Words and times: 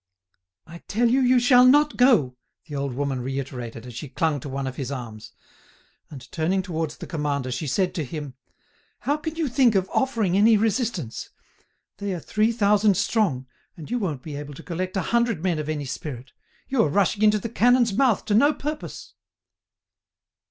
"I 0.65 0.79
tell 0.87 1.07
you 1.09 1.19
you 1.19 1.39
shall 1.39 1.63
not 1.63 1.95
go," 1.95 2.35
the 2.65 2.73
old 2.75 2.95
woman 2.95 3.21
reiterated, 3.21 3.85
as 3.85 3.93
she 3.93 4.09
clung 4.09 4.39
to 4.39 4.49
one 4.49 4.65
of 4.65 4.77
his 4.77 4.91
arms. 4.91 5.31
And 6.09 6.31
turning 6.31 6.63
towards 6.63 6.97
the 6.97 7.05
commander, 7.05 7.51
she 7.51 7.67
said 7.67 7.93
to 7.93 8.03
him: 8.03 8.33
"How 9.01 9.15
can 9.17 9.35
you 9.35 9.47
think 9.47 9.75
of 9.75 9.87
offering 9.93 10.35
any 10.35 10.57
resistance? 10.57 11.29
They 11.97 12.13
are 12.15 12.19
three 12.19 12.51
thousand 12.51 12.97
strong, 12.97 13.45
and 13.77 13.91
you 13.91 13.99
won't 13.99 14.23
be 14.23 14.35
able 14.37 14.55
to 14.55 14.63
collect 14.63 14.97
a 14.97 15.01
hundred 15.13 15.43
men 15.43 15.59
of 15.59 15.69
any 15.69 15.85
spirit. 15.85 16.31
You 16.67 16.81
are 16.81 16.89
rushing 16.89 17.21
into 17.21 17.37
the 17.37 17.49
cannon's 17.49 17.93
mouth 17.93 18.25
to 18.25 18.33
no 18.33 18.53
purpose." 18.55 19.13